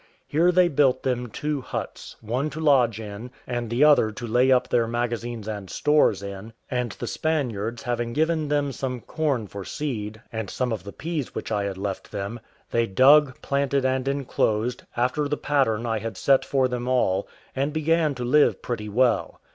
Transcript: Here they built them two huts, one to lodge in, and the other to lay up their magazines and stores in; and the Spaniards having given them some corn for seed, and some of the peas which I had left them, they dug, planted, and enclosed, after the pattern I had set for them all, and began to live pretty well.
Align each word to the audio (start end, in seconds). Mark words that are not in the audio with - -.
Here 0.27 0.51
they 0.51 0.67
built 0.67 1.03
them 1.03 1.29
two 1.29 1.61
huts, 1.61 2.15
one 2.21 2.49
to 2.49 2.59
lodge 2.59 2.99
in, 2.99 3.29
and 3.45 3.69
the 3.69 3.83
other 3.83 4.09
to 4.09 4.25
lay 4.25 4.51
up 4.51 4.67
their 4.67 4.87
magazines 4.87 5.47
and 5.47 5.69
stores 5.69 6.23
in; 6.23 6.53
and 6.71 6.93
the 6.93 7.05
Spaniards 7.05 7.83
having 7.83 8.11
given 8.11 8.47
them 8.47 8.71
some 8.71 9.01
corn 9.01 9.45
for 9.45 9.63
seed, 9.63 10.19
and 10.33 10.49
some 10.49 10.71
of 10.71 10.85
the 10.85 10.91
peas 10.91 11.35
which 11.35 11.51
I 11.51 11.65
had 11.65 11.77
left 11.77 12.11
them, 12.11 12.39
they 12.71 12.87
dug, 12.87 13.39
planted, 13.43 13.85
and 13.85 14.07
enclosed, 14.07 14.81
after 14.97 15.27
the 15.27 15.37
pattern 15.37 15.85
I 15.85 15.99
had 15.99 16.17
set 16.17 16.43
for 16.43 16.67
them 16.67 16.87
all, 16.87 17.27
and 17.55 17.71
began 17.71 18.15
to 18.15 18.23
live 18.23 18.63
pretty 18.63 18.89
well. 18.89 19.39